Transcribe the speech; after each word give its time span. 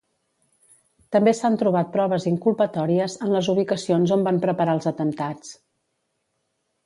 També 1.15 1.33
s'han 1.39 1.57
trobat 1.63 1.91
proves 1.97 2.25
inculpatòries 2.31 3.17
en 3.27 3.31
les 3.35 3.49
ubicacions 3.55 4.13
on 4.15 4.23
van 4.29 4.39
preparar 4.47 4.75
els 4.79 4.89
atemptats. 4.93 5.53